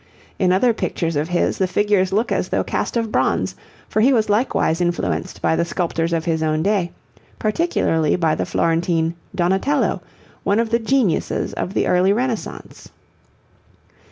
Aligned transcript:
In 0.39 0.51
other 0.51 0.73
pictures 0.73 1.15
of 1.15 1.29
his, 1.29 1.59
the 1.59 1.67
figures 1.67 2.11
look 2.11 2.31
as 2.31 2.49
though 2.49 2.63
cast 2.63 2.97
of 2.97 3.11
bronze, 3.11 3.53
for 3.87 4.01
he 4.01 4.11
was 4.11 4.29
likewise 4.31 4.81
influenced 4.81 5.43
by 5.43 5.55
the 5.55 5.63
sculptors 5.63 6.11
of 6.11 6.25
his 6.25 6.41
own 6.41 6.63
day, 6.63 6.91
particularly 7.37 8.15
by 8.15 8.33
the 8.33 8.47
Florentine 8.47 9.13
Donatello, 9.35 10.01
one 10.43 10.59
of 10.59 10.71
the 10.71 10.79
geniuses 10.79 11.53
of 11.53 11.75
the 11.75 11.85
early 11.85 12.11
Renaissance. 12.13 12.89